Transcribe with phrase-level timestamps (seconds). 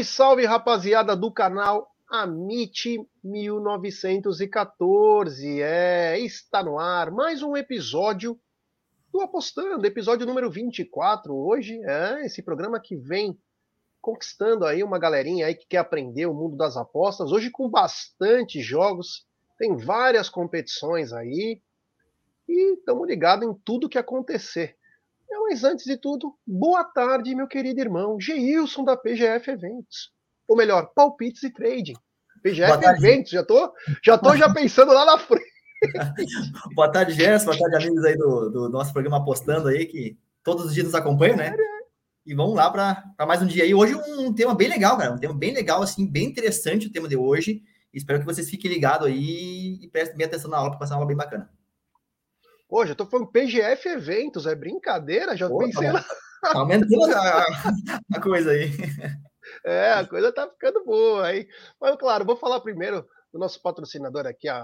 [0.00, 5.60] Salve, salve, rapaziada do canal Amit 1914.
[5.60, 8.38] É, está no ar mais um episódio
[9.12, 11.34] do Apostando, episódio número 24.
[11.34, 13.38] Hoje é esse programa que vem
[14.00, 17.32] conquistando aí uma galerinha aí que quer aprender o mundo das apostas.
[17.32, 19.26] Hoje com bastante jogos,
[19.58, 21.60] tem várias competições aí
[22.48, 24.76] e estamos ligados em tudo que acontecer.
[25.30, 30.12] Mas antes de tudo, boa tarde, meu querido irmão Geilson da PGF Eventos.
[30.46, 31.94] Ou melhor, Palpites e Trading.
[32.42, 33.72] PGF Eventos, já tô,
[34.04, 35.44] já tô já pensando lá na frente.
[36.74, 37.46] boa tarde, Gerson.
[37.46, 40.94] Boa tarde, amigos aí do, do, nosso programa Apostando aí, que todos os dias nos
[40.94, 41.54] acompanham, né?
[42.24, 43.74] E vamos lá para mais um dia aí.
[43.74, 45.12] Hoje um tema bem legal, cara.
[45.12, 47.62] Um tema bem legal, assim, bem interessante o tema de hoje.
[47.92, 50.98] Espero que vocês fiquem ligados aí e prestem bem atenção na aula, para passar uma
[50.98, 51.50] aula bem bacana.
[52.72, 55.36] Hoje eu tô falando PGF Eventos, é brincadeira?
[55.36, 56.04] Já Pô, pensei tá,
[56.40, 57.44] tá aumentando a,
[58.14, 58.70] a, coisa aí.
[59.64, 61.48] É, a coisa tá ficando boa aí.
[61.80, 64.62] Mas, claro, vou falar primeiro do nosso patrocinador aqui, a,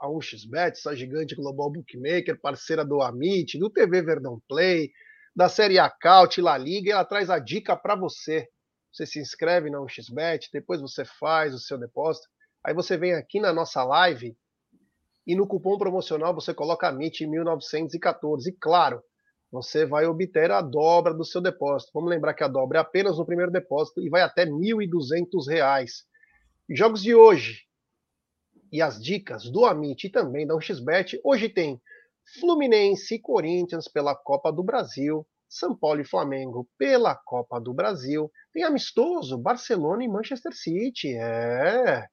[0.00, 4.90] a 1xBet, essa gigante global bookmaker, parceira do Amit, do TV Verdão Play,
[5.36, 8.48] da série Acaute, La Liga, e ela traz a dica para você.
[8.90, 12.28] Você se inscreve na 1xBet, depois você faz o seu depósito,
[12.64, 14.34] aí você vem aqui na nossa live
[15.26, 18.50] e no cupom promocional você coloca MIT 1914.
[18.50, 19.02] E claro,
[19.50, 21.92] você vai obter a dobra do seu depósito.
[21.94, 25.86] Vamos lembrar que a dobra é apenas no primeiro depósito e vai até R$ 1.200.
[26.70, 27.60] Jogos de hoje
[28.72, 31.20] e as dicas do Amit e também da 1xBet.
[31.22, 31.80] Hoje tem
[32.40, 38.30] Fluminense e Corinthians pela Copa do Brasil, São Paulo e Flamengo pela Copa do Brasil.
[38.54, 41.14] Tem amistoso, Barcelona e Manchester City.
[41.14, 42.06] É.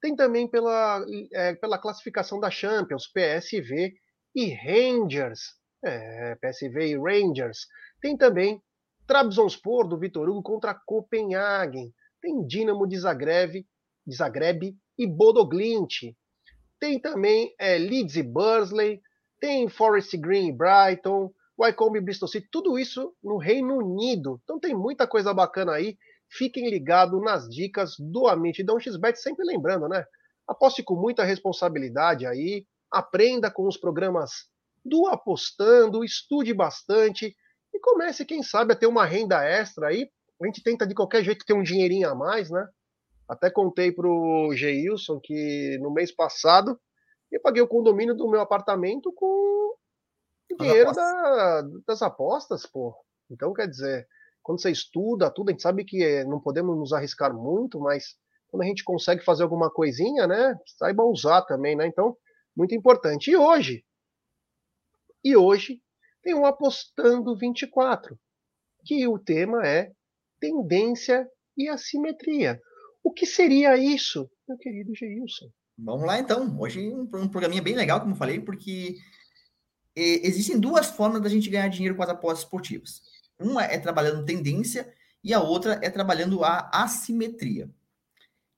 [0.00, 3.92] Tem também pela, é, pela classificação da Champions, PSV
[4.34, 5.40] e Rangers.
[5.84, 7.66] É, PSV e Rangers.
[8.00, 8.62] Tem também
[9.06, 11.92] Trabzonspor do Vitor Hugo contra Copenhagen.
[12.20, 13.66] Tem Dinamo de Zagreb,
[14.06, 16.14] de Zagreb e Bodoglint.
[16.78, 19.00] Tem também é, Leeds e Bursley.
[19.40, 21.32] Tem Forest Green e Brighton.
[21.58, 22.48] Wycombe e Bristol City.
[22.50, 24.40] Tudo isso no Reino Unido.
[24.44, 25.98] Então tem muita coisa bacana aí.
[26.30, 28.62] Fiquem ligados nas dicas do Amit.
[28.62, 30.04] Então, XBet sempre lembrando, né?
[30.46, 34.48] Aposte com muita responsabilidade aí, aprenda com os programas
[34.84, 37.34] do Apostando, estude bastante
[37.72, 40.10] e comece, quem sabe, a ter uma renda extra aí.
[40.40, 42.66] A gente tenta de qualquer jeito ter um dinheirinho a mais, né?
[43.28, 46.80] Até contei pro Geilson que no mês passado
[47.30, 49.74] eu paguei o condomínio do meu apartamento com
[50.58, 52.94] dinheiro da, das apostas, pô.
[53.30, 54.08] Então, quer dizer,
[54.50, 58.16] quando você estuda tudo, a gente sabe que eh, não podemos nos arriscar muito, mas
[58.48, 61.86] quando a gente consegue fazer alguma coisinha, né, saiba usar também, né?
[61.86, 62.16] Então,
[62.56, 63.30] muito importante.
[63.30, 63.84] E hoje,
[65.22, 65.80] e hoje
[66.20, 68.18] tem um apostando 24,
[68.84, 69.92] que o tema é
[70.40, 72.60] tendência e assimetria.
[73.04, 75.46] O que seria isso, meu querido Geilson?
[75.78, 76.58] Vamos lá então.
[76.58, 78.96] Hoje um, um programinha bem legal, como falei, porque
[79.94, 83.00] eh, existem duas formas da gente ganhar dinheiro com as apostas esportivas.
[83.40, 84.92] Uma é trabalhando tendência
[85.24, 87.70] e a outra é trabalhando a assimetria.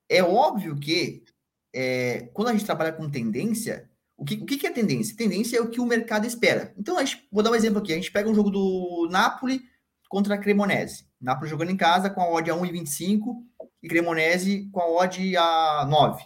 [0.08, 1.24] É óbvio que
[1.72, 5.16] é, quando a gente trabalha com tendência, o que, o que é tendência?
[5.16, 6.74] Tendência é o que o mercado espera.
[6.76, 7.92] Então, gente, vou dar um exemplo aqui.
[7.92, 9.62] A gente pega um jogo do Napoli
[10.08, 11.06] contra a Cremonese.
[11.20, 13.42] Napoli jogando em casa com a odd a 1,25
[13.82, 16.24] e Cremonese com a odd a 9.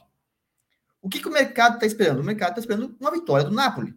[1.00, 2.20] O que, que o mercado está esperando?
[2.20, 3.94] O mercado está esperando uma vitória do Napoli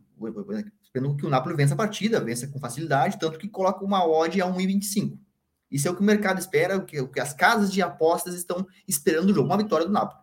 [0.90, 4.42] esperando que o Napoli vença a partida, vença com facilidade, tanto que coloca uma odd
[4.42, 5.18] a 1,25.
[5.70, 8.34] Isso é o que o mercado espera, o que, o que as casas de apostas
[8.34, 10.20] estão esperando o jogo, uma vitória do Napoli.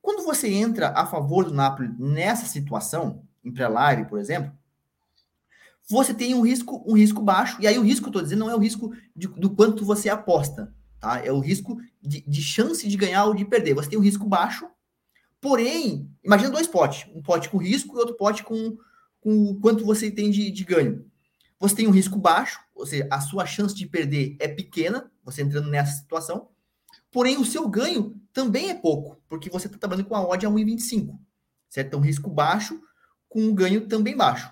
[0.00, 4.52] Quando você entra a favor do Napoli nessa situação, em pré-live, por exemplo,
[5.88, 8.50] você tem um risco, um risco baixo, e aí o risco, eu estou dizendo, não
[8.50, 11.24] é o risco de, do quanto você aposta, tá?
[11.24, 13.74] É o risco de, de chance de ganhar ou de perder.
[13.74, 14.68] Você tem um risco baixo,
[15.40, 18.76] porém, imagina dois potes, um pote com risco e outro pote com,
[19.22, 21.06] com o quanto você tem de, de ganho.
[21.58, 25.42] Você tem um risco baixo, ou seja, a sua chance de perder é pequena, você
[25.42, 26.48] entrando nessa situação,
[27.10, 30.50] porém o seu ganho também é pouco, porque você está trabalhando com a odd a
[30.50, 31.16] 1,25,
[31.68, 31.86] certo?
[31.86, 32.80] Então, risco baixo
[33.28, 34.50] com um ganho também baixo.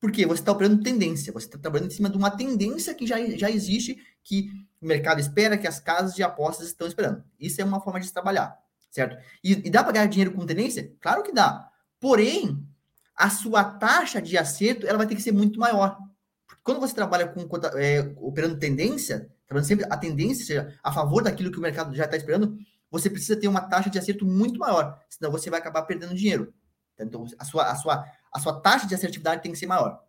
[0.00, 3.16] Porque você está operando tendência, você está trabalhando em cima de uma tendência que já,
[3.36, 7.24] já existe, que o mercado espera, que as casas de apostas estão esperando.
[7.40, 8.56] Isso é uma forma de trabalhar,
[8.90, 9.16] certo?
[9.42, 10.92] E, e dá para ganhar dinheiro com tendência?
[11.00, 11.68] Claro que dá.
[12.00, 12.64] Porém,
[13.14, 15.98] a sua taxa de acerto ela vai ter que ser muito maior.
[16.46, 21.50] Porque quando você trabalha com é, operando tendência, trabalhando sempre a tendência, a favor daquilo
[21.50, 22.56] que o mercado já está esperando,
[22.90, 26.52] você precisa ter uma taxa de acerto muito maior, senão você vai acabar perdendo dinheiro.
[26.98, 30.00] Então, a sua, a sua, a sua taxa de assertividade tem que ser maior.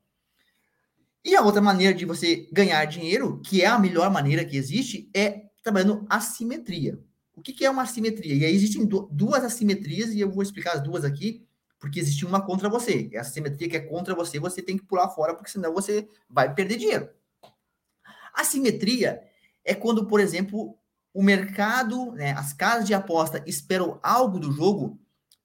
[1.25, 5.09] E a outra maneira de você ganhar dinheiro, que é a melhor maneira que existe,
[5.15, 6.99] é trabalhando assimetria.
[7.33, 8.35] O que, que é uma assimetria?
[8.35, 11.47] E aí existem duas assimetrias, e eu vou explicar as duas aqui,
[11.83, 13.09] porque existe uma contra você.
[13.11, 16.55] Essa assimetria que é contra você, você tem que pular fora, porque senão você vai
[16.55, 17.09] perder dinheiro.
[18.33, 19.21] Assimetria
[19.65, 20.77] é quando, por exemplo,
[21.13, 24.97] o mercado, né, as casas de aposta esperam algo do jogo,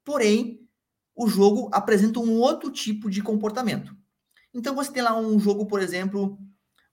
[0.05, 0.65] porém
[1.13, 3.97] o jogo apresenta um outro tipo de comportamento.
[4.55, 6.39] Então você tem lá um jogo, por exemplo,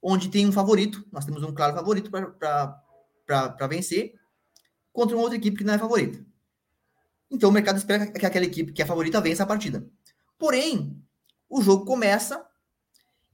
[0.01, 4.15] onde tem um favorito, nós temos um claro favorito para vencer,
[4.91, 6.25] contra uma outra equipe que não é favorita.
[7.29, 9.85] Então o mercado espera que aquela equipe que é favorita vença a partida.
[10.37, 11.01] Porém,
[11.49, 12.45] o jogo começa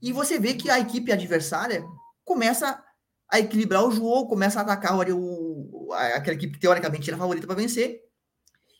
[0.00, 1.84] e você vê que a equipe adversária
[2.24, 2.82] começa
[3.28, 7.56] a equilibrar o jogo, começa a atacar o, aquela equipe que teoricamente era favorita para
[7.56, 8.00] vencer.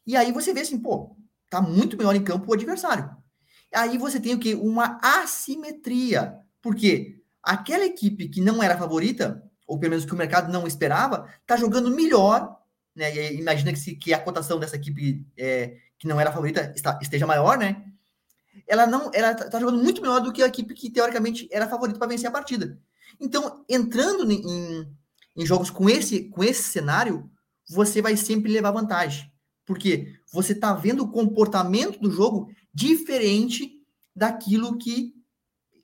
[0.06, 1.16] E aí você vê assim, pô,
[1.48, 3.10] tá muito melhor em campo o adversário.
[3.72, 4.54] Aí você tem o que?
[4.54, 6.38] Uma assimetria.
[6.60, 11.28] Porque aquela equipe que não era favorita, ou pelo menos que o mercado não esperava,
[11.46, 12.58] tá jogando melhor.
[12.94, 13.14] Né?
[13.14, 16.98] E imagina que, se, que a cotação dessa equipe é, que não era favorita está,
[17.00, 17.84] esteja maior, né?
[18.66, 21.68] Ela não, ela tá, tá jogando muito melhor do que a equipe que teoricamente era
[21.68, 22.78] favorita para vencer a partida.
[23.18, 24.86] Então, entrando em,
[25.36, 27.30] em jogos com esse, com esse cenário,
[27.68, 29.30] você vai sempre levar vantagem.
[29.64, 33.80] Porque você está vendo o comportamento do jogo diferente
[34.14, 35.14] daquilo que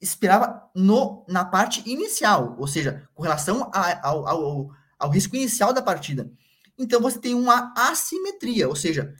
[0.01, 5.73] esperava no, na parte inicial, ou seja, com relação a, ao, ao, ao risco inicial
[5.73, 6.31] da partida.
[6.79, 9.15] Então você tem uma assimetria, ou seja,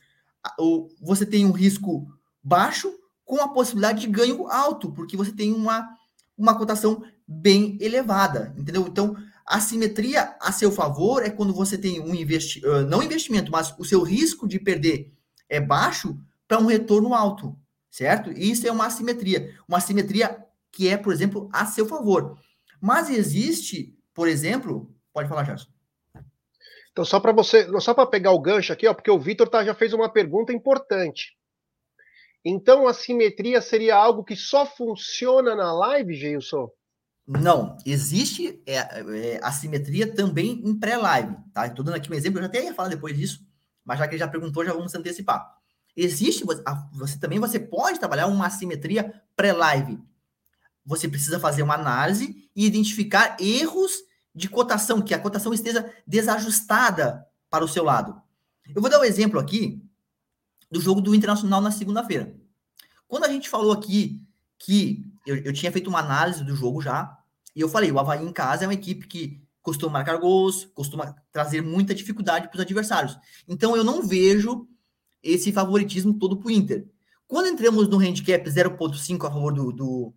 [1.01, 2.07] você tem um risco
[2.43, 2.93] baixo
[3.25, 5.89] com a possibilidade de ganho alto, porque você tem uma,
[6.37, 8.87] uma cotação bem elevada, entendeu?
[8.87, 13.75] Então, a simetria a seu favor é quando você tem um investimento, não investimento, mas
[13.79, 15.13] o seu risco de perder
[15.49, 17.55] é baixo para um retorno alto,
[17.91, 18.31] certo?
[18.31, 19.55] Isso é uma assimetria.
[19.67, 22.39] Uma assimetria que é, por exemplo, a seu favor.
[22.81, 25.69] Mas existe, por exemplo, pode falar, Gerson.
[26.99, 29.65] Então, só para você, só para pegar o gancho aqui, ó, porque o Vitor tá,
[29.65, 31.37] já fez uma pergunta importante.
[32.45, 36.69] Então, a simetria seria algo que só funciona na live, Geilson?
[37.25, 41.69] Não, existe é, é, assimetria também em pré-live, tá?
[41.69, 43.47] Estou dando aqui um exemplo, eu já até ia falar depois disso,
[43.85, 45.49] mas já que ele já perguntou, já vamos antecipar.
[45.97, 46.45] Existe,
[46.95, 50.01] você também você pode trabalhar uma assimetria pré-live.
[50.85, 57.27] Você precisa fazer uma análise e identificar erros de cotação, que a cotação esteja desajustada
[57.51, 58.21] para o seu lado.
[58.75, 59.83] Eu vou dar um exemplo aqui
[60.71, 62.35] do jogo do Internacional na segunda-feira.
[63.07, 64.23] Quando a gente falou aqui
[64.59, 67.17] que eu, eu tinha feito uma análise do jogo já,
[67.57, 71.15] e eu falei, o Havaí em casa é uma equipe que costuma marcar gols, costuma
[71.33, 73.19] trazer muita dificuldade para os adversários.
[73.47, 74.69] Então eu não vejo
[75.23, 76.87] esse favoritismo todo para o Inter.
[77.27, 80.15] Quando entramos no handicap 0.5 a favor do, do,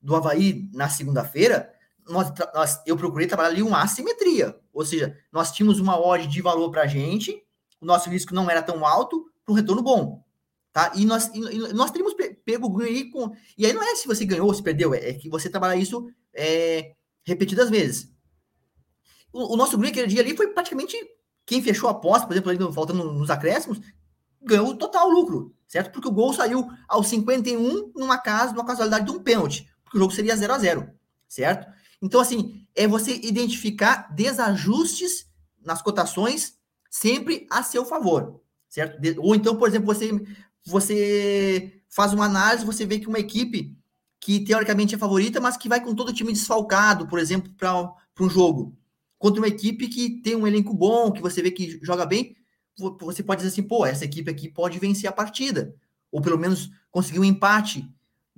[0.00, 1.72] do Havaí na segunda-feira,
[2.08, 4.58] nós, nós, eu procurei trabalhar ali uma assimetria.
[4.72, 7.42] Ou seja, nós tínhamos uma odd de valor para a gente,
[7.80, 10.24] o nosso risco não era tão alto, para um retorno bom.
[10.72, 10.92] Tá?
[10.94, 13.34] E nós, e nós teríamos pego ganho aí com.
[13.56, 15.78] E aí não é se você ganhou ou se perdeu, é, é que você trabalha
[15.78, 18.12] isso é, repetidas vezes.
[19.32, 20.96] O, o nosso ganho aquele dia ali foi praticamente
[21.44, 23.80] quem fechou a aposta, por exemplo, ali, faltando nos acréscimos,
[24.42, 25.90] ganhou total lucro, certo?
[25.90, 30.00] Porque o gol saiu aos 51 numa casa, numa casualidade de um pênalti, porque o
[30.00, 30.98] jogo seria 0 a 0
[31.28, 31.70] certo?
[32.00, 35.26] Então, assim, é você identificar desajustes
[35.64, 36.54] nas cotações
[36.90, 38.98] sempre a seu favor, certo?
[39.20, 40.10] Ou então, por exemplo, você
[40.64, 43.74] você faz uma análise, você vê que uma equipe
[44.20, 47.94] que teoricamente é favorita, mas que vai com todo o time desfalcado, por exemplo, para
[48.20, 48.76] um jogo,
[49.18, 52.36] contra uma equipe que tem um elenco bom, que você vê que joga bem,
[53.00, 55.74] você pode dizer assim, pô, essa equipe aqui pode vencer a partida,
[56.12, 57.88] ou pelo menos conseguir um empate.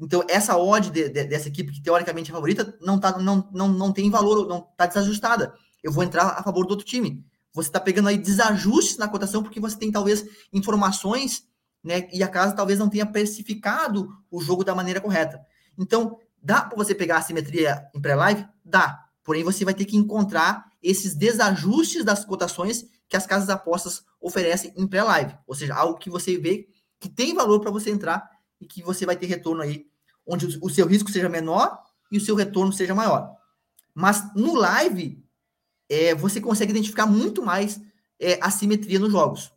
[0.00, 3.69] Então, essa odd de, de, dessa equipe que teoricamente é favorita não, tá, não, não,
[3.69, 5.54] não tem valor, não está desajustada.
[5.83, 7.25] Eu vou entrar a favor do outro time.
[7.52, 11.45] Você está pegando aí desajustes na cotação porque você tem talvez informações
[11.83, 12.09] né?
[12.12, 15.40] E a casa talvez não tenha precificado o jogo da maneira correta.
[15.78, 18.47] Então, dá para você pegar a simetria em pré-live?
[18.64, 19.07] Dá.
[19.25, 24.73] Porém, você vai ter que encontrar esses desajustes das cotações que as casas apostas oferecem
[24.76, 25.37] em pré-live.
[25.47, 28.28] Ou seja, algo que você vê que tem valor para você entrar
[28.61, 29.87] e que você vai ter retorno aí,
[30.30, 31.76] onde o seu risco seja menor
[32.10, 33.37] e o seu retorno seja maior.
[33.92, 35.22] Mas no live,
[35.88, 37.80] é, você consegue identificar muito mais
[38.18, 39.52] é, assimetria nos jogos,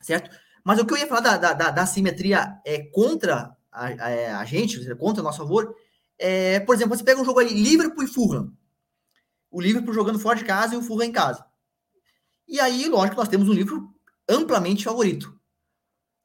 [0.00, 0.30] certo?
[0.64, 4.44] Mas o que eu ia falar da, da, da simetria é, contra a, a, a
[4.44, 5.74] gente, contra o nosso favor,
[6.18, 8.52] é, por exemplo, você pega um jogo aí, Liverpool e Fulham.
[9.50, 11.44] O Liverpool jogando fora de casa e o Fulham em casa.
[12.48, 13.92] E aí, lógico, nós temos um livro
[14.28, 15.38] amplamente favorito.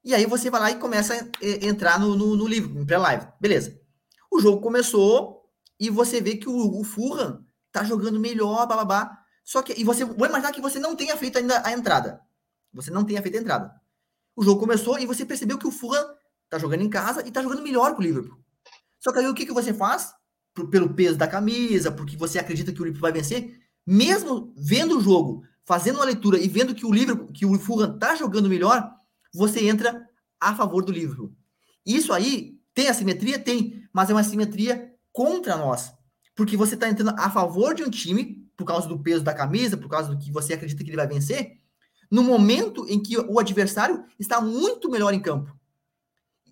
[0.03, 3.27] E aí você vai lá e começa a entrar no, no, no livro, em pré-live.
[3.39, 3.79] Beleza.
[4.31, 5.43] O jogo começou
[5.79, 9.17] e você vê que o, o Fulham tá jogando melhor, bababá.
[9.43, 12.21] Só que, e você, vou imaginar que você não tenha feito ainda a entrada.
[12.73, 13.81] Você não tenha feito a entrada.
[14.35, 16.05] O jogo começou e você percebeu que o Fulham
[16.49, 18.37] tá jogando em casa e tá jogando melhor que o Liverpool.
[18.99, 20.13] Só que aí o que, que você faz?
[20.71, 25.01] Pelo peso da camisa, porque você acredita que o Liverpool vai vencer, mesmo vendo o
[25.01, 28.96] jogo, fazendo uma leitura e vendo que o Liverpool, que o Fulham tá jogando melhor,
[29.37, 31.31] você entra a favor do Liverpool.
[31.85, 33.39] Isso aí tem assimetria?
[33.39, 35.93] Tem, mas é uma assimetria contra nós.
[36.35, 39.77] Porque você está entrando a favor de um time, por causa do peso da camisa,
[39.77, 41.59] por causa do que você acredita que ele vai vencer,
[42.09, 45.55] no momento em que o adversário está muito melhor em campo.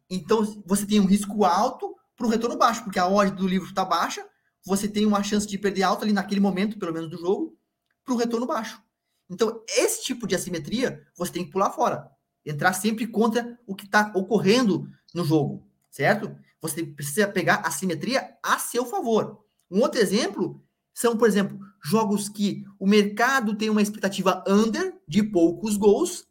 [0.10, 3.68] Então, você tem um risco alto para o retorno baixo, porque a odd do livro
[3.68, 4.26] está baixa,
[4.64, 7.58] você tem uma chance de perder alto ali naquele momento, pelo menos do jogo,
[8.04, 8.82] para o retorno baixo.
[9.30, 12.15] Então, esse tipo de assimetria você tem que pular fora.
[12.46, 16.36] Entrar sempre contra o que está ocorrendo no jogo, certo?
[16.62, 19.44] Você precisa pegar a simetria a seu favor.
[19.70, 25.24] Um outro exemplo são, por exemplo, jogos que o mercado tem uma expectativa under de
[25.24, 26.26] poucos gols,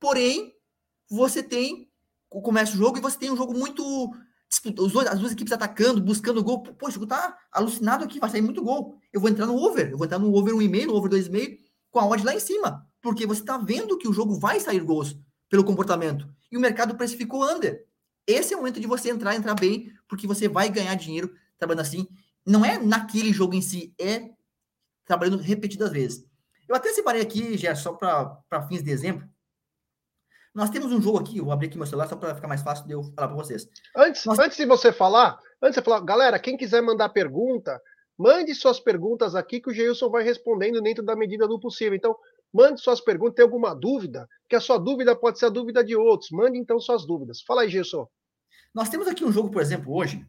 [0.00, 0.54] porém
[1.10, 1.90] você tem
[2.42, 4.12] começa o jogo e você tem um jogo muito
[4.78, 6.62] os dois, as duas equipes atacando, buscando gol.
[6.62, 8.96] Poxa, o tá alucinado aqui, vai sair muito gol.
[9.12, 11.58] Eu vou entrar no over, eu vou entrar no over 1,5, no over 2,5,
[11.90, 14.80] com a odd lá em cima, porque você está vendo que o jogo vai sair
[14.80, 15.14] gols
[15.50, 16.26] pelo comportamento.
[16.50, 17.86] E o mercado precificou under.
[18.26, 21.82] Esse é o momento de você entrar, entrar bem, porque você vai ganhar dinheiro trabalhando
[21.82, 22.08] assim.
[22.46, 24.30] Não é naquele jogo em si, é
[25.04, 26.26] trabalhando repetidas vezes.
[26.66, 29.28] Eu até separei aqui, já só para fins de exemplo,
[30.54, 32.62] nós temos um jogo aqui, eu vou abrir aqui meu celular só para ficar mais
[32.62, 33.68] fácil de eu falar para vocês.
[33.94, 34.38] Antes, Nós...
[34.38, 37.78] antes de você falar, antes de você falar, galera, quem quiser mandar pergunta,
[38.16, 41.94] mande suas perguntas aqui que o Geilson vai respondendo dentro da medida do possível.
[41.94, 42.16] Então,
[42.54, 44.28] mande suas perguntas, tem alguma dúvida?
[44.48, 46.30] Que a sua dúvida pode ser a dúvida de outros.
[46.30, 47.42] Mande então suas dúvidas.
[47.42, 48.08] Fala aí, Geilson.
[48.72, 50.24] Nós temos aqui um jogo, por exemplo, hoje,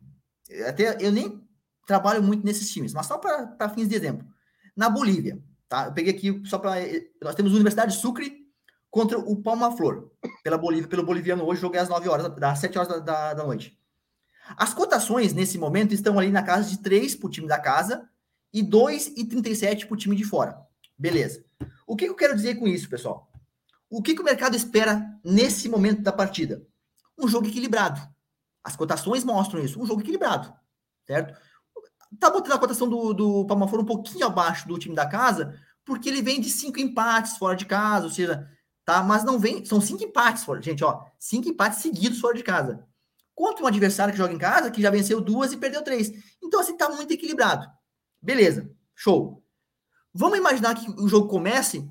[0.67, 1.41] até eu nem
[1.86, 4.27] trabalho muito nesses times, mas só para fins de exemplo.
[4.75, 5.39] Na Bolívia,
[5.70, 5.86] tá?
[5.86, 6.75] Eu peguei aqui só para.
[7.22, 8.46] Nós temos Universidade de Sucre
[8.91, 10.10] contra o Palma Flor,
[10.44, 13.44] pela Bolívia, pelo boliviano hoje, joguei às 9 horas, das 7 horas da, da, da,
[13.44, 13.77] noite.
[14.55, 18.08] As cotações nesse momento estão ali na casa de 3 para o time da casa
[18.53, 20.58] e 2,37 para o time de fora.
[20.98, 21.44] Beleza.
[21.86, 23.32] O que, eu quero dizer com isso, pessoal?
[23.89, 26.65] O que, que o mercado espera nesse momento da partida?
[27.18, 28.01] Um jogo equilibrado.
[28.63, 30.51] As cotações mostram isso, um jogo equilibrado,
[31.06, 31.39] certo?
[32.20, 35.60] Tá botando a cotação do, do Palma Flor um pouquinho abaixo do time da casa,
[35.86, 38.50] porque ele vem de cinco empates fora de casa, ou seja,
[38.84, 39.04] tá?
[39.04, 42.84] Mas não vem, são cinco empates fora, gente, ó, cinco empates seguidos fora de casa.
[43.36, 46.12] Contra um adversário que joga em casa, que já venceu duas e perdeu três.
[46.42, 47.70] Então, assim, tá muito equilibrado.
[48.22, 49.45] Beleza, show.
[50.17, 51.86] Vamos imaginar que o jogo comece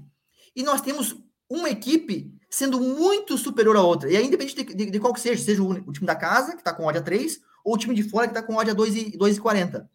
[0.56, 1.14] e nós temos
[1.48, 4.10] uma equipe sendo muito superior à outra.
[4.10, 6.52] E aí, independente de, de, de qual que seja, seja o, o, time da casa,
[6.52, 8.72] que está com ódio a 3, ou o time de fora, que está com ódio
[8.72, 9.86] a 2,40.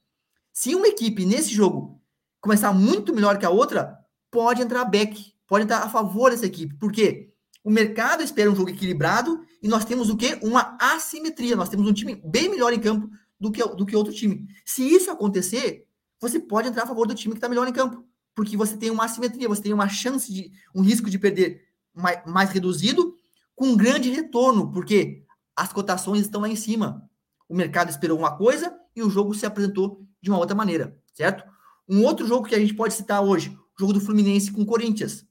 [0.54, 2.00] Se uma equipe nesse jogo
[2.40, 3.98] começar muito melhor que a outra,
[4.30, 6.76] pode entrar back pode estar a favor dessa equipe.
[6.76, 7.34] Por quê?
[7.64, 10.38] O mercado espera um jogo equilibrado e nós temos o quê?
[10.44, 11.56] Uma assimetria.
[11.56, 13.10] Nós temos um time bem melhor em campo
[13.40, 14.48] do que, do que outro time.
[14.64, 15.88] Se isso acontecer,
[16.20, 18.06] você pode entrar a favor do time que está melhor em campo.
[18.36, 20.52] Porque você tem uma assimetria, você tem uma chance de.
[20.74, 23.16] um risco de perder mais, mais reduzido
[23.56, 27.10] com um grande retorno, porque as cotações estão lá em cima.
[27.48, 31.44] O mercado esperou uma coisa e o jogo se apresentou de uma outra maneira, certo?
[31.88, 34.66] Um outro jogo que a gente pode citar hoje, o jogo do Fluminense com o
[34.66, 35.26] Corinthians.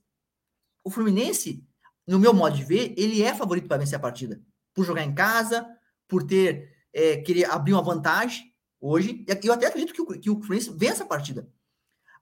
[0.83, 1.65] O Fluminense,
[2.05, 4.41] no meu modo de ver, ele é favorito para vencer a partida.
[4.73, 5.67] Por jogar em casa,
[6.07, 9.25] por ter é, querer abrir uma vantagem hoje.
[9.27, 11.49] E eu até acredito que o, que o Fluminense vença a partida.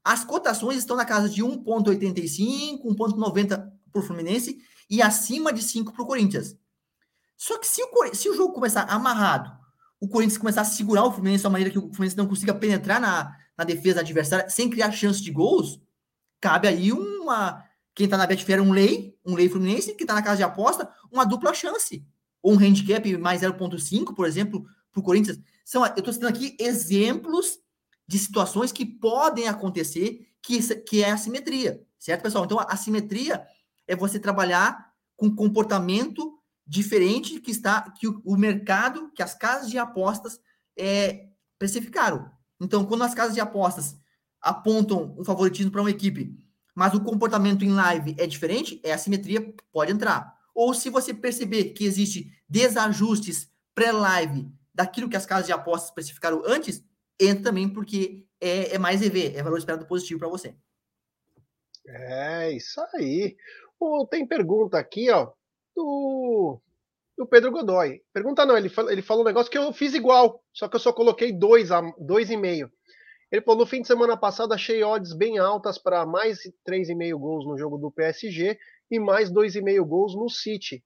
[0.08, 4.58] As cotações estão na casa de 1,85, 1,90 para o Fluminense
[4.90, 6.56] e acima de 5 para o Corinthians.
[7.36, 9.52] Só que se o, se o jogo começar amarrado,
[10.00, 12.54] o Corinthians começar a segurar o Fluminense de uma maneira que o Fluminense não consiga
[12.54, 15.78] penetrar na, na defesa adversária sem criar chance de gols,
[16.40, 20.22] cabe aí uma, quem está na Betfair um lei, um lei fluminense, que está na
[20.22, 22.02] casa de aposta, uma dupla chance.
[22.42, 25.38] Ou um handicap mais 0,5, por exemplo, para o Corinthians.
[25.66, 27.60] São, eu estou citando aqui exemplos
[28.08, 32.46] de situações que podem acontecer que, que é a simetria, certo, pessoal?
[32.46, 33.46] Então, a simetria
[33.88, 39.78] é você trabalhar com comportamento diferente que está que o, mercado, que as casas de
[39.78, 40.40] apostas
[40.78, 42.30] é, precificaram.
[42.62, 43.96] Então, quando as casas de apostas
[44.42, 46.38] apontam um favoritismo para uma equipe
[46.78, 50.38] mas o comportamento em live é diferente, é assimetria, pode entrar.
[50.54, 56.44] Ou se você perceber que existe desajustes pré-live daquilo que as casas de apostas especificaram
[56.46, 56.84] antes,
[57.20, 60.56] entra também porque é, é mais EV, é valor esperado positivo para você.
[61.88, 63.36] É, isso aí.
[63.80, 65.32] Oh, tem pergunta aqui, ó,
[65.76, 66.60] do,
[67.18, 68.02] do Pedro Godoy.
[68.12, 70.80] Pergunta não, ele, fala, ele falou um negócio que eu fiz igual, só que eu
[70.80, 72.72] só coloquei dois, a, dois e meio.
[73.32, 77.46] Ele falou: no fim de semana passado achei odds bem altas para mais 3,5 gols
[77.46, 78.58] no jogo do PSG
[78.90, 80.84] e mais 2,5 gols no City.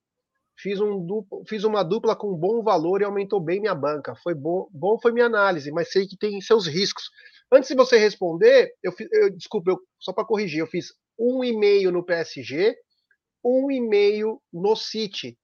[0.61, 4.15] Fiz, um duplo, fiz uma dupla com bom valor e aumentou bem minha banca.
[4.15, 7.09] Foi bom, bom foi minha análise, mas sei que tem seus riscos.
[7.51, 11.57] Antes de você responder, eu, eu desculpa, eu, só para corrigir, eu fiz um e
[11.57, 12.75] meio no PSG,
[13.43, 15.35] um e meio no City.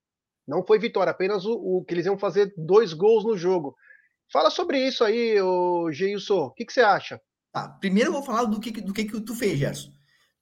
[0.47, 3.75] Não foi vitória, apenas o, o, que eles iam fazer dois gols no jogo.
[4.31, 6.45] Fala sobre isso aí, o Geilson.
[6.45, 7.19] O que, que, você acha?
[7.51, 9.91] Tá, primeiro eu vou falar do que, do que, que tu fez, Gerson.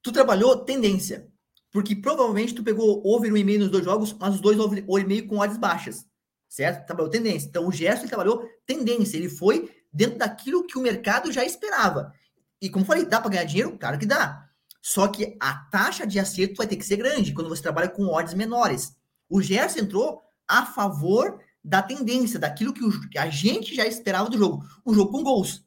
[0.03, 1.27] Tu trabalhou tendência.
[1.75, 4.98] Porque provavelmente tu pegou over o e-mail nos dois jogos, mas os dois over o
[4.98, 6.05] e-mail com odds baixas.
[6.48, 6.86] Certo?
[6.86, 7.50] Trabalhou tendência.
[7.50, 9.17] Então o Gerson trabalhou tendência.
[9.17, 12.13] Ele foi dentro daquilo que o mercado já esperava.
[12.62, 13.77] E como falei, dá para ganhar dinheiro?
[13.77, 14.48] Claro que dá.
[14.82, 18.08] Só que a taxa de acerto vai ter que ser grande quando você trabalha com
[18.08, 18.96] odds menores.
[19.29, 24.29] O Gerson entrou a favor da tendência, daquilo que, o, que a gente já esperava
[24.29, 24.63] do jogo.
[24.86, 25.65] Um jogo com gols.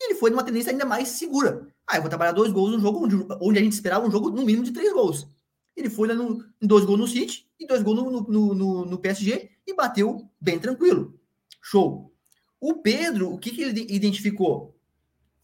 [0.00, 1.68] Ele foi numa tendência ainda mais segura.
[1.86, 4.30] Ah, eu vou trabalhar dois gols no jogo onde, onde a gente esperava um jogo
[4.30, 5.28] no mínimo de três gols.
[5.80, 8.84] Ele foi lá no, em dois gols no City e dois gols no, no, no,
[8.84, 11.18] no PSG e bateu bem tranquilo.
[11.62, 12.12] Show.
[12.60, 14.76] O Pedro, o que, que ele identificou?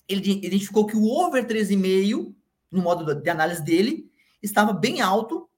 [0.07, 2.35] Ele identificou que o over 13,5,
[2.71, 4.11] no modo de análise dele,
[4.43, 5.49] estava bem alto,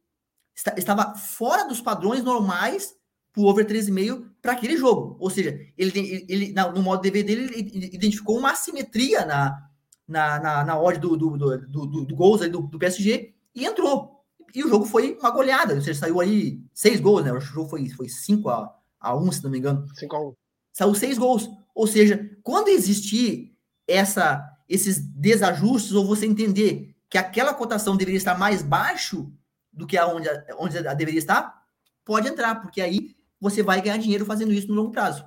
[0.76, 2.96] estava fora dos padrões normais
[3.32, 5.16] para o over 13,5 para aquele jogo.
[5.18, 9.68] Ou seja, ele, ele, no modo DV dele, ele identificou uma assimetria na,
[10.06, 14.17] na, na, na odd do, do, do, do, do gols do, do PSG e entrou
[14.54, 15.74] e o jogo foi uma goleada.
[15.74, 17.32] Ou seja, saiu aí seis gols, né?
[17.32, 19.86] O jogo foi, foi 5 a, a 1, se não me engano.
[19.94, 20.34] 5 a 1.
[20.72, 21.50] Saiu seis gols.
[21.74, 23.56] Ou seja, quando existir
[23.86, 29.32] essa, esses desajustes, ou você entender que aquela cotação deveria estar mais baixo
[29.72, 31.62] do que aonde, onde ela deveria estar,
[32.04, 35.24] pode entrar, porque aí você vai ganhar dinheiro fazendo isso no longo prazo.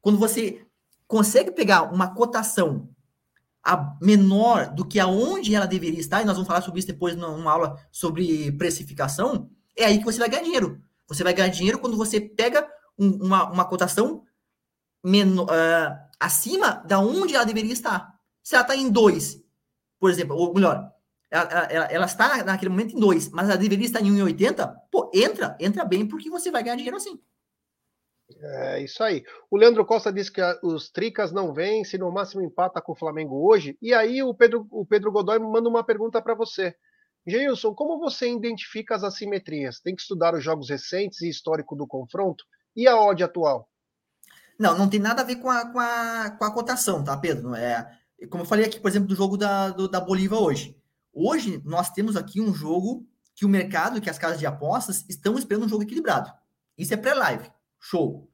[0.00, 0.66] Quando você
[1.06, 2.88] consegue pegar uma cotação
[3.64, 7.16] a menor do que aonde ela deveria estar, e nós vamos falar sobre isso depois
[7.16, 10.82] numa aula sobre precificação, é aí que você vai ganhar dinheiro.
[11.08, 14.22] Você vai ganhar dinheiro quando você pega um, uma, uma cotação
[15.02, 18.14] menor, uh, acima da onde ela deveria estar.
[18.42, 19.42] Se ela está em 2,
[19.98, 20.90] por exemplo, ou melhor,
[21.30, 25.10] ela, ela, ela, está naquele momento em 2, mas ela deveria estar em 1,80, pô,
[25.14, 27.18] entra, entra bem, porque você vai ganhar dinheiro assim.
[28.40, 29.22] É isso aí.
[29.50, 33.46] O Leandro Costa disse que os Tricas não vencem, no máximo empata com o Flamengo
[33.46, 33.76] hoje.
[33.80, 36.74] E aí o Pedro, o Pedro Godoy manda uma pergunta para você.
[37.26, 39.80] Geilson, como você identifica as assimetrias?
[39.80, 42.44] Tem que estudar os jogos recentes e histórico do confronto?
[42.76, 43.68] E a odd atual?
[44.58, 47.54] Não, não tem nada a ver com a, com a, com a cotação, tá, Pedro?
[47.54, 47.98] É,
[48.30, 50.76] como eu falei aqui, por exemplo, do jogo da, do, da Bolívia hoje.
[51.12, 55.36] Hoje, nós temos aqui um jogo que o mercado, que as casas de apostas estão
[55.36, 56.30] esperando um jogo equilibrado.
[56.76, 57.50] Isso é pré-live.
[57.84, 58.30] Show.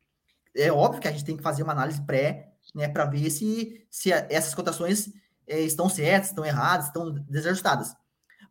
[0.57, 3.85] É óbvio que a gente tem que fazer uma análise pré, né, para ver se,
[3.91, 5.13] se essas cotações
[5.47, 7.95] é, estão certas, estão erradas, estão desajustadas.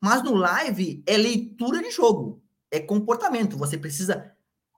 [0.02, 3.58] Mas no live é leitura de jogo, é comportamento.
[3.58, 4.32] Você precisa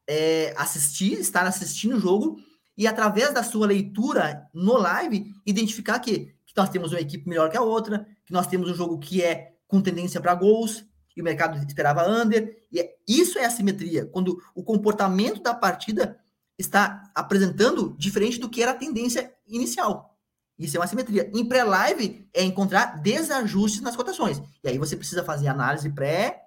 [0.08, 2.38] é, assistir, estar assistindo o jogo
[2.78, 7.50] e através da sua leitura no live identificar que, que nós temos uma equipe melhor
[7.50, 11.22] que a outra, que nós temos um jogo que é com tendência para gols, e
[11.22, 12.66] o mercado esperava under.
[12.72, 16.20] E é, isso é assimetria, quando o comportamento da partida
[16.58, 20.18] está apresentando diferente do que era a tendência inicial.
[20.58, 21.30] Isso é uma assimetria.
[21.34, 24.42] Em pré-live é encontrar desajustes nas cotações.
[24.64, 26.40] E aí você precisa fazer análise pré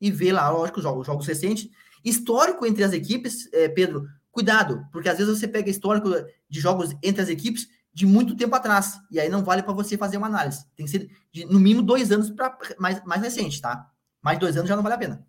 [0.00, 1.68] e ver lá, lógico, os jogos, jogos recentes.
[2.04, 6.10] Histórico entre as equipes, é, Pedro, cuidado, porque às vezes você pega histórico
[6.48, 9.00] de jogos entre as equipes de muito tempo atrás.
[9.10, 10.64] E aí não vale para você fazer uma análise.
[10.76, 13.90] Tem que ser de, no mínimo dois anos para mais, mais recente, tá?
[14.26, 15.24] Mais dois anos já não vale a pena.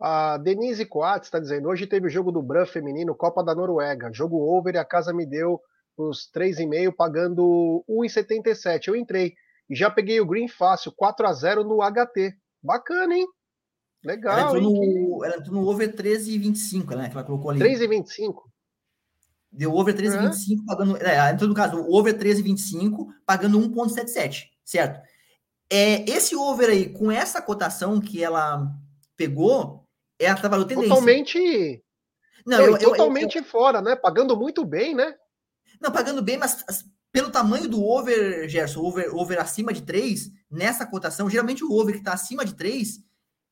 [0.00, 4.10] A Denise Coates está dizendo: hoje teve o jogo do Bran feminino, Copa da Noruega.
[4.12, 5.60] Jogo over e a casa me deu
[5.96, 8.88] os 3,5 pagando 1,77.
[8.88, 9.34] Eu entrei
[9.68, 12.34] e já peguei o Green fácil, 4 a 0 no HT.
[12.60, 13.28] Bacana, hein?
[14.04, 14.36] Legal.
[14.36, 17.08] Ela entrou, no, ela entrou no over 13,25, né?
[17.08, 17.60] Que ela colocou ali.
[17.60, 18.34] 3,25.
[19.52, 20.66] Deu over 13,25 é.
[20.66, 20.96] pagando.
[20.96, 25.00] É, entrou no caso, over 13,25 pagando 1,77, certo?
[25.72, 28.68] É, esse over aí, com essa cotação que ela
[29.16, 29.84] pegou,
[30.18, 30.88] ela trabalhou tendência.
[30.88, 31.84] Totalmente.
[32.44, 33.94] Não, eu, totalmente eu, eu, fora, né?
[33.94, 35.14] Pagando muito bem, né?
[35.80, 36.64] Não, pagando bem, mas
[37.12, 41.94] pelo tamanho do over, Gerson, over, over acima de 3, nessa cotação, geralmente o over
[41.94, 43.00] que está acima de 3,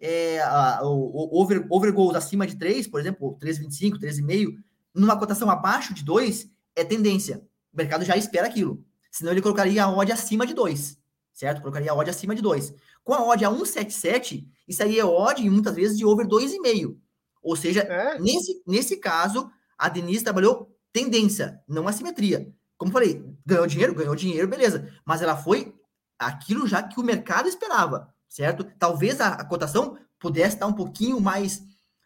[0.00, 4.54] é, a, o, o over, over goals acima de 3, por exemplo, 3,25, 3,5,
[4.92, 7.42] numa cotação abaixo de 2, é tendência.
[7.72, 8.84] O mercado já espera aquilo.
[9.10, 10.98] Senão ele colocaria a odd acima de 2
[11.38, 11.60] certo?
[11.60, 12.74] Colocaria a odd acima de 2.
[13.04, 16.98] Com a odd a 1,77, isso aí é odd muitas vezes de over 2,5.
[17.40, 18.18] Ou seja, é.
[18.18, 19.48] nesse, nesse caso,
[19.78, 22.52] a Denise trabalhou tendência, não assimetria.
[22.76, 23.94] Como falei, Ganhou dinheiro?
[23.94, 24.92] Ganhou dinheiro, beleza.
[25.06, 25.72] Mas ela foi
[26.18, 28.64] aquilo já que o mercado esperava, certo?
[28.76, 31.62] Talvez a, a cotação pudesse estar um pouquinho mais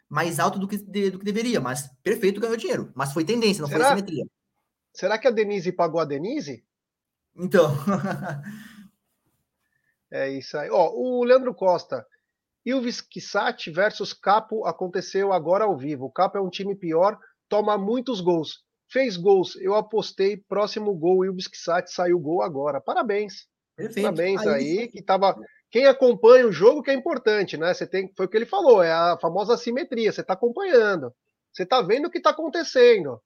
[0.07, 2.91] mais alto do que, de, do que deveria, mas perfeito, ganhou dinheiro.
[2.93, 3.85] Mas foi tendência, não Será?
[3.85, 4.27] foi simetria.
[4.93, 6.63] Será que a Denise pagou a Denise?
[7.35, 7.75] Então.
[10.13, 10.69] é isso aí.
[10.69, 12.05] Ó, o Leandro Costa.
[12.65, 16.05] Ilves Kissati versus Capo aconteceu agora ao vivo.
[16.05, 18.63] O Capo é um time pior, toma muitos gols.
[18.89, 22.79] Fez gols, eu apostei, próximo gol, Ilves Kissati saiu gol agora.
[22.79, 23.47] Parabéns.
[23.75, 24.05] Perfeito.
[24.05, 25.35] Parabéns aí, aí que tava
[25.71, 27.73] quem acompanha o jogo que é importante, né?
[27.73, 30.11] Você tem, foi o que ele falou, é a famosa assimetria.
[30.11, 31.11] Você está acompanhando,
[31.51, 33.19] você está vendo o que está acontecendo,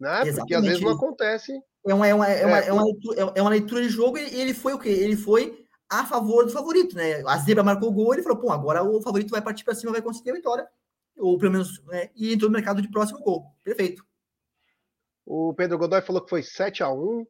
[0.00, 0.22] né?
[0.22, 0.38] Exatamente.
[0.38, 1.52] Porque às vezes não acontece.
[1.86, 4.18] É uma, é uma, é uma, é, é uma, leitura, é uma leitura de jogo
[4.18, 4.88] e ele foi o quê?
[4.88, 5.61] Ele foi
[5.92, 7.22] a favor do favorito, né?
[7.26, 9.92] A zebra marcou o gol, ele falou, pô, agora o favorito vai partir para cima,
[9.92, 10.66] vai conseguir a vitória,
[11.14, 12.08] ou pelo menos, né?
[12.16, 13.54] E entrou no mercado de próximo gol.
[13.62, 14.02] Perfeito.
[15.26, 17.26] O Pedro Godoy falou que foi 7 a 1 uh,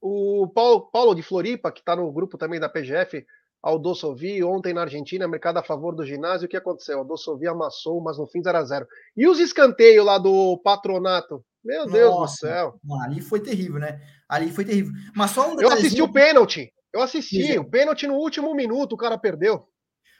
[0.00, 3.26] o Paulo, Paulo de Floripa, que está no grupo também da PGF,
[3.62, 6.98] Aldossovi, ontem na Argentina, mercado a favor do ginásio, o que aconteceu?
[6.98, 11.44] Aldossovi amassou, mas no fim 0 a 0 E os escanteios lá do patronato?
[11.64, 12.80] Meu Deus Nossa, do céu.
[13.02, 14.00] Ali foi terrível, né?
[14.28, 14.92] Ali foi terrível.
[15.14, 16.72] Mas só um Eu assisti o pênalti.
[16.92, 17.42] Eu assisti.
[17.42, 17.58] Sim.
[17.58, 19.66] O pênalti no último minuto, o cara perdeu.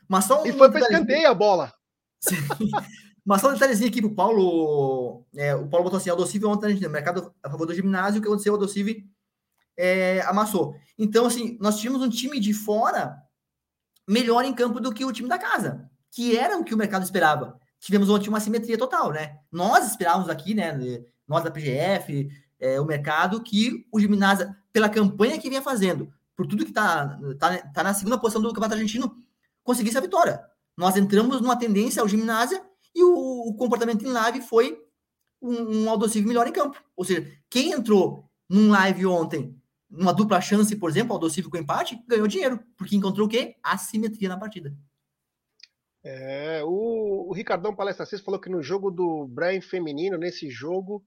[0.09, 1.72] Mas só um e foi para escanteio a bola.
[2.20, 2.37] Sim.
[3.24, 5.24] Mas só um detalhezinho aqui pro Paulo.
[5.35, 8.18] É, o Paulo botou assim: Aldocive ontem no mercado a favor do ginásio.
[8.18, 8.52] O que aconteceu?
[8.52, 9.04] Aldocive
[9.76, 10.74] é, amassou.
[10.98, 13.16] Então, assim, nós tínhamos um time de fora
[14.09, 17.02] melhor em campo do que o time da casa, que era o que o mercado
[17.02, 17.59] esperava.
[17.80, 19.38] Tivemos ontem uma simetria total, né?
[19.50, 20.72] Nós esperávamos aqui, né?
[21.27, 22.29] Nós da PGF,
[22.61, 27.19] é, o mercado, que o Gimnasia, pela campanha que vinha fazendo, por tudo que tá,
[27.39, 29.17] tá, tá na segunda posição do Campeonato Argentino,
[29.63, 30.45] conseguisse a vitória.
[30.77, 32.63] Nós entramos numa tendência ao Gimnasia
[32.95, 34.79] e o, o comportamento em live foi
[35.41, 36.83] um, um Aldocive melhor em campo.
[36.97, 39.61] Ou seja, quem entrou num live ontem
[39.91, 43.57] uma dupla chance, por exemplo, ao com empate, ganhou dinheiro, porque encontrou o quê?
[43.63, 44.75] Assimetria na partida.
[46.03, 51.05] É, o, o Ricardão Palestra 6 falou que no jogo do Brian feminino, nesse jogo,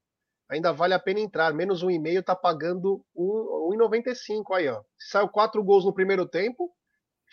[0.50, 1.54] ainda vale a pena entrar.
[1.54, 4.82] Menos um e meio tá pagando 1,95 aí, ó.
[4.98, 6.72] Se saiu quatro gols no primeiro tempo,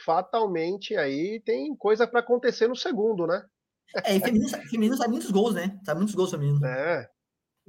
[0.05, 3.45] fatalmente aí tem coisa para acontecer no segundo, né?
[4.05, 5.79] É, e feminino, feminino sai muitos gols, né?
[5.85, 6.65] Sai muitos gols feminino.
[6.67, 7.09] É,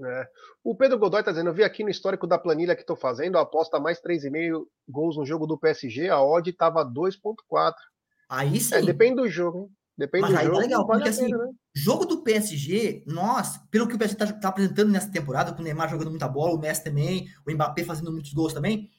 [0.04, 0.28] é.
[0.64, 3.38] O Pedro Godoy está dizendo: eu vi aqui no histórico da planilha que estou fazendo,
[3.38, 7.74] a aposta mais 3,5 gols no jogo do PSG, a odd estava 2,4.
[8.28, 8.76] Aí é, sim.
[8.76, 9.72] É, depende do jogo.
[9.98, 10.58] Depende Mas do aí tá jogo.
[10.58, 11.50] Tá legal, porque assim, né?
[11.74, 15.64] jogo do PSG, nós, pelo que o PSG está tá apresentando nessa temporada, com o
[15.64, 18.90] Neymar jogando muita bola, o Messi também, o Mbappé fazendo muitos gols também,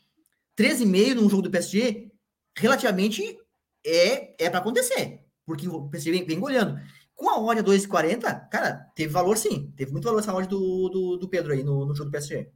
[0.59, 2.11] 13,5 num jogo do PSG,
[2.57, 3.39] relativamente
[3.85, 6.81] é, é para acontecer, porque o PSG vem, vem goleando.
[7.15, 9.73] Com a odd a 2,40, cara, teve valor sim.
[9.75, 12.51] Teve muito valor essa odd do, do, do Pedro aí no, no jogo do PSG.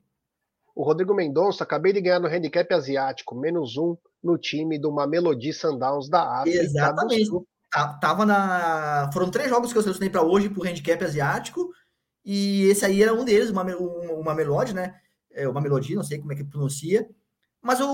[0.75, 5.53] O Rodrigo Mendonça, acabei de ganhar no handicap asiático, menos um no time do Mamelodi
[5.53, 6.63] Sundowns da África.
[6.63, 7.31] Exatamente.
[7.31, 7.41] Tá,
[8.01, 9.11] tava na.
[9.13, 11.71] Foram três jogos que eu selecionei para hoje pro handicap asiático.
[12.25, 15.01] E esse aí era um deles, uma, uma Melody, né?
[15.33, 17.09] É, uma Melody, não sei como é que pronuncia.
[17.63, 17.89] Mas eu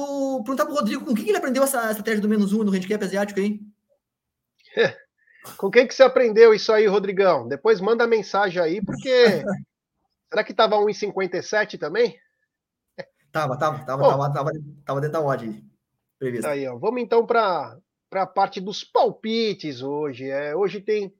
[0.45, 2.73] perguntar pro Rodrigo com o que, que ele aprendeu essa estratégia do menos um no
[2.73, 3.61] handicap asiático aí?
[5.57, 7.47] Com quem que você aprendeu isso aí, Rodrigão?
[7.47, 9.43] Depois manda mensagem aí, porque.
[10.29, 12.19] Será que tava 1,57 também?
[13.31, 14.51] Tava, tava, tava, Bom, tava, tava,
[14.85, 15.65] tava dentro da odd
[16.19, 16.51] prevista.
[16.51, 16.77] Aí, ó.
[16.77, 17.79] Vamos então para
[18.23, 20.31] a parte dos palpites hoje.
[20.31, 21.13] É, hoje tem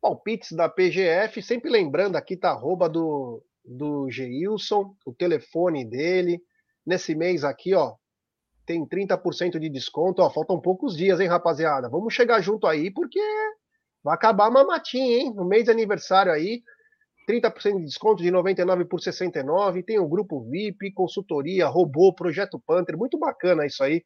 [0.00, 6.40] palpites da PGF, sempre lembrando aqui tá arroba do, do Geilson, o telefone dele.
[6.86, 7.94] Nesse mês aqui, ó,
[8.64, 10.22] tem 30% de desconto.
[10.22, 11.88] Ó, faltam poucos dias, hein, rapaziada?
[11.88, 13.20] Vamos chegar junto aí, porque
[14.04, 15.34] vai acabar a mamatinha, hein?
[15.34, 16.62] No mês de aniversário aí,
[17.28, 19.82] 30% de desconto de 99 por 69.
[19.82, 22.96] Tem o grupo VIP, consultoria, robô, projeto Panther.
[22.96, 24.04] Muito bacana isso aí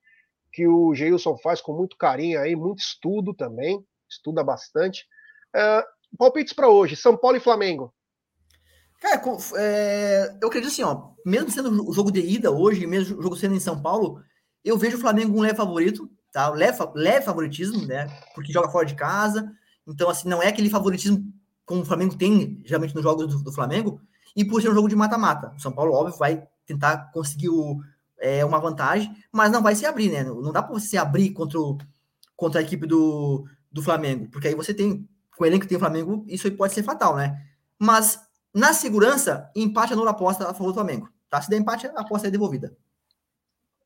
[0.52, 5.06] que o Geilson faz com muito carinho aí, muito estudo também, estuda bastante.
[5.54, 7.92] Uh, palpites para hoje: São Paulo e Flamengo.
[9.00, 9.22] Cara,
[9.56, 13.34] é, eu acredito assim, ó, mesmo sendo o jogo de ida hoje, mesmo o jogo
[13.34, 14.22] sendo em São Paulo,
[14.62, 16.50] eu vejo o Flamengo um leve favorito, tá?
[16.50, 18.06] Leve, leve favoritismo, né?
[18.34, 19.50] Porque joga fora de casa.
[19.86, 21.24] Então, assim, não é aquele favoritismo
[21.64, 24.00] como o Flamengo tem geralmente nos jogos do, do Flamengo.
[24.36, 25.54] E por ser um jogo de mata-mata.
[25.56, 27.80] O São Paulo, óbvio, vai tentar conseguir o,
[28.20, 30.22] é, uma vantagem, mas não vai se abrir, né?
[30.22, 31.78] Não dá para você se abrir contra, o,
[32.36, 35.76] contra a equipe do, do Flamengo, porque aí você tem, com o elenco que tem
[35.76, 37.36] o Flamengo, isso aí pode ser fatal, né?
[37.78, 38.20] Mas
[38.54, 41.08] na segurança, empate anula a aposta a favor do Flamengo.
[41.28, 41.40] Tá?
[41.40, 42.76] Se der empate, a aposta é devolvida.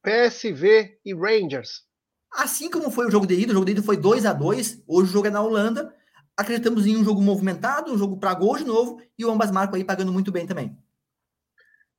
[0.03, 1.85] PSV e Rangers.
[2.33, 4.83] Assim como foi o jogo de ida, o jogo de ida foi 2 a 2
[4.87, 5.95] hoje o jogo é na Holanda.
[6.37, 9.77] Acreditamos em um jogo movimentado, um jogo para gol de novo, e o ambas marcam
[9.77, 10.77] aí pagando muito bem também.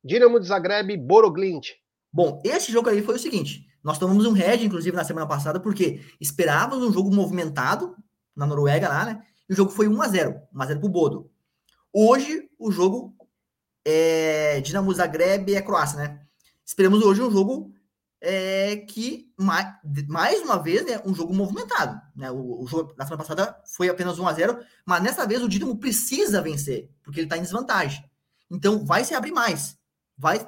[0.04, 1.70] Dinamo de Zagreb, Boroglint.
[2.16, 5.60] Bom, esse jogo aí foi o seguinte: nós tomamos um head, inclusive, na semana passada,
[5.60, 7.94] porque esperávamos um jogo movimentado
[8.34, 9.22] na Noruega lá, né?
[9.50, 11.30] E o jogo foi 1x0, 1x0 pro Bodo.
[11.92, 13.14] Hoje, o jogo
[13.84, 16.22] é Dinamo Zagreb é Croácia, né?
[16.66, 17.74] Esperamos hoje um jogo
[18.22, 22.00] é, que, mais, uma vez, né, um jogo movimentado.
[22.16, 22.32] Né?
[22.32, 25.50] O, o jogo na semana passada foi apenas 1 a 0 mas nessa vez o
[25.50, 28.10] Dinamo precisa vencer, porque ele está em desvantagem.
[28.50, 29.78] Então, vai se abrir mais.
[30.18, 30.40] Vai,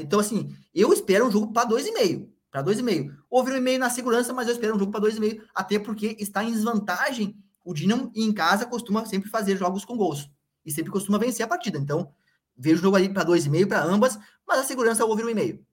[0.00, 2.28] então, assim, eu espero um jogo para 2,5.
[2.50, 3.14] Para 2,5.
[3.28, 6.42] Houve um e-mail na segurança, mas eu espero um jogo para 2,5, até porque está
[6.44, 7.36] em desvantagem.
[7.64, 10.30] O Dinamo em casa costuma sempre fazer jogos com gols.
[10.64, 11.78] E sempre costuma vencer a partida.
[11.78, 12.12] Então,
[12.56, 15.64] vejo o jogo aí para 2,5 para ambas, mas a segurança ouvir um e-mail.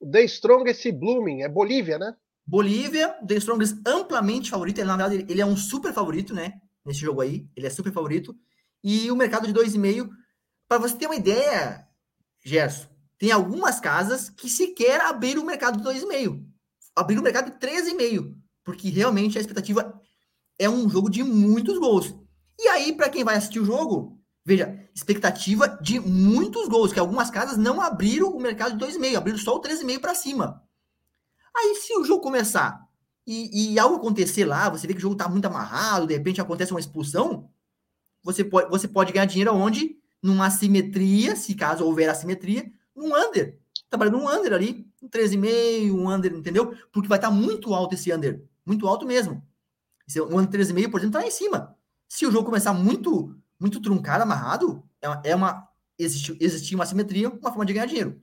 [0.00, 2.14] The Strongest Blooming, é Bolívia, né?
[2.46, 4.78] Bolívia, The Strongest amplamente favorito.
[4.78, 6.60] Ele, na verdade, ele é um super favorito, né?
[6.84, 7.48] Nesse jogo aí.
[7.56, 8.36] Ele é super favorito.
[8.84, 10.08] E o mercado de 2,5,
[10.68, 11.85] para você ter uma ideia,
[12.46, 12.86] Gerson,
[13.18, 16.44] tem algumas casas que sequer abriram o mercado de 2,5.
[16.94, 18.34] Abriram o mercado de 13,5.
[18.64, 20.00] Porque realmente a expectativa
[20.58, 22.14] é um jogo de muitos gols.
[22.58, 27.30] E aí, para quem vai assistir o jogo, veja, expectativa de muitos gols, que algumas
[27.30, 30.62] casas não abriram o mercado de 2,5, abriram só o 13,5 para cima.
[31.54, 32.80] Aí, se o jogo começar
[33.26, 36.40] e, e, algo acontecer lá, você vê que o jogo está muito amarrado, de repente
[36.40, 37.50] acontece uma expulsão,
[38.22, 39.95] você pode, você pode ganhar dinheiro onde?
[40.26, 43.58] Numa assimetria, se caso houver assimetria, num under.
[43.88, 46.74] Trabalhando um under ali, um 13,5, um under, entendeu?
[46.90, 48.42] Porque vai estar tá muito alto esse under.
[48.64, 49.46] Muito alto mesmo.
[50.08, 51.76] Esse, um under 13,5, por exemplo, está lá em cima.
[52.08, 56.84] Se o jogo começar muito muito truncado, amarrado, é uma, é uma existe, existir uma
[56.86, 58.20] simetria, uma forma de ganhar dinheiro.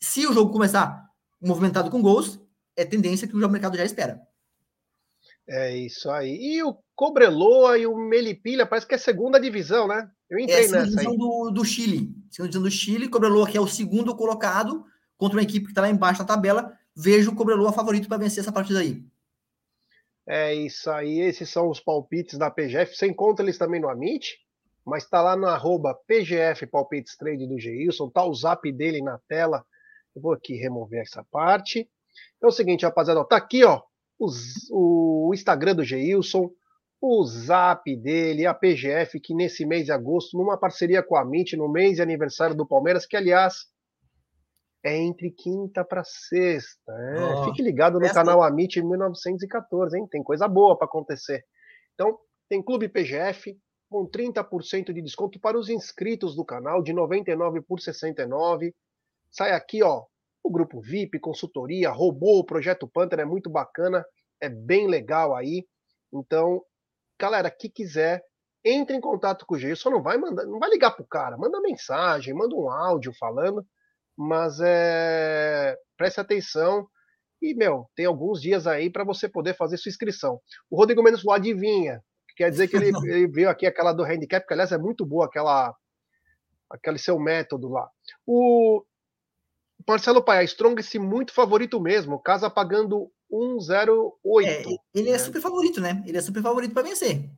[0.00, 2.40] Se o jogo começar movimentado com gols,
[2.76, 4.20] é tendência que o mercado já espera.
[5.48, 6.36] É isso aí.
[6.40, 10.10] E o Cobreloa e o Melipilha, parece que é segunda divisão, né?
[10.28, 12.14] Eu entrei é, segunda divisão do, do Chile.
[12.30, 14.84] Segunda divisão do Chile, Cobreloa que é o segundo colocado
[15.16, 16.72] contra uma equipe que está lá embaixo na tabela.
[16.94, 19.04] Vejo o Cobreloa favorito para vencer essa partida aí.
[20.26, 21.20] É isso aí.
[21.20, 22.96] Esses são os palpites da PGF.
[22.96, 24.36] Você encontra eles também no Amit
[24.86, 29.18] mas está lá no arroba PGF Palpites Trade do Geilson, tá o zap dele na
[29.26, 29.66] tela.
[30.14, 31.90] Eu vou aqui remover essa parte.
[32.40, 33.82] É o seguinte, rapaziada, ó, tá aqui, ó,
[34.16, 36.50] o, o Instagram do Geilson,
[37.06, 41.52] o zap dele, a PGF, que nesse mês de agosto, numa parceria com a Mint,
[41.52, 43.66] no mês de aniversário do Palmeiras, que aliás
[44.84, 46.92] é entre quinta para sexta.
[46.92, 47.20] É.
[47.20, 50.06] Oh, Fique ligado no canal Amit 1914, hein?
[50.08, 51.44] Tem coisa boa para acontecer.
[51.94, 53.58] Então, tem Clube PGF,
[53.90, 58.74] com 30% de desconto para os inscritos do canal, de 99 por 69.
[59.30, 60.04] Sai aqui, ó,
[60.42, 64.04] o grupo VIP, consultoria, robô, o projeto Panther é muito bacana,
[64.40, 65.66] é bem legal aí.
[66.12, 66.62] Então,
[67.18, 68.22] galera, que quiser,
[68.64, 69.74] entre em contato com o G.
[69.76, 73.64] Só não vai mandar, não vai ligar pro cara, manda mensagem, manda um áudio falando,
[74.16, 76.86] mas é preste atenção.
[77.40, 80.40] E, meu, tem alguns dias aí para você poder fazer sua inscrição.
[80.70, 82.02] O Rodrigo Mendes falou: adivinha,
[82.36, 85.26] Quer dizer que ele, ele viu aqui aquela do handicap, que aliás é muito boa,
[85.26, 85.74] aquela
[86.70, 87.88] aquele seu método lá.
[88.26, 88.84] O
[89.88, 94.48] Marcelo Paia, Strong muito favorito mesmo, casa pagando 108.
[94.48, 95.18] É, ele é né?
[95.18, 96.02] super favorito, né?
[96.06, 97.30] Ele é super favorito para vencer.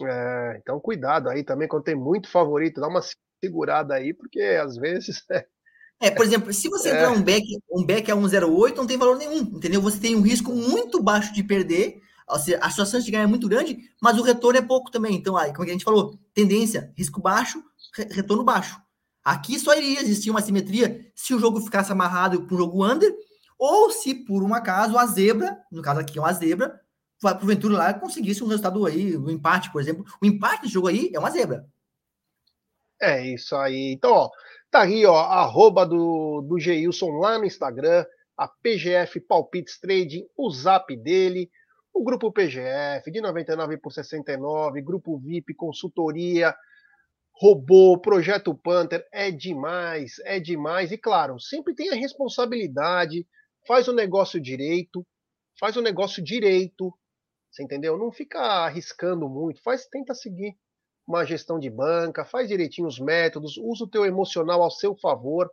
[0.00, 3.00] É, então cuidado aí também quando tem muito favorito, dá uma
[3.42, 5.24] segurada aí, porque às vezes
[6.00, 6.92] É, por exemplo, se você é.
[6.92, 9.80] entrar um back, um back a 108, não tem valor nenhum, entendeu?
[9.80, 13.48] Você tem um risco muito baixo de perder, a sua chance de ganhar é muito
[13.48, 15.14] grande, mas o retorno é pouco também.
[15.14, 17.62] Então, aí, como a gente falou, tendência, risco baixo,
[18.10, 18.78] retorno baixo.
[19.22, 23.14] Aqui só iria existir uma simetria se o jogo ficasse amarrado para um jogo under,
[23.58, 26.80] ou se por um acaso a zebra, no caso aqui é uma zebra,
[27.20, 30.04] porventura lá conseguisse um resultado aí, um empate, por exemplo.
[30.20, 31.66] O empate desse jogo aí é uma zebra.
[33.00, 33.92] É isso aí.
[33.92, 34.30] Então, ó,
[34.70, 38.04] tá aí, ó, arroba do, do Geilson lá no Instagram,
[38.36, 41.50] a PGF Palpites Trading, o zap dele
[41.94, 46.52] o grupo PGF, de 99 por 69, grupo VIP, consultoria,
[47.30, 50.90] robô, projeto Panther, é demais, é demais.
[50.90, 53.24] E claro, sempre tem a responsabilidade,
[53.66, 55.06] faz o negócio direito,
[55.58, 56.92] faz o negócio direito,
[57.50, 57.96] você entendeu?
[57.96, 60.56] Não fica arriscando muito, faz, tenta seguir
[61.06, 65.50] uma gestão de banca, faz direitinho os métodos, usa o teu emocional ao seu favor,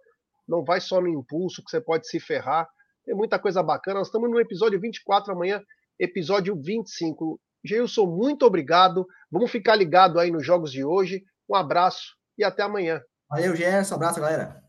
[0.48, 2.68] não vai só no impulso que você pode se ferrar.
[3.06, 4.00] Tem muita coisa bacana.
[4.00, 5.62] Nós estamos no episódio 24 amanhã
[6.02, 7.40] episódio 25.
[7.64, 9.08] Geilson, muito obrigado.
[9.32, 11.24] Vamos ficar ligado aí nos jogos de hoje.
[11.48, 13.02] Um abraço e até amanhã.
[13.30, 13.96] Valeu, Gerson.
[13.96, 14.62] Abraço, galera.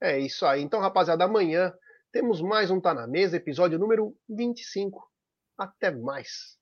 [0.00, 0.62] É isso aí.
[0.62, 1.72] Então, rapaziada, amanhã
[2.12, 5.10] temos mais um Tá na Mesa, episódio número 25.
[5.56, 6.58] Até mais.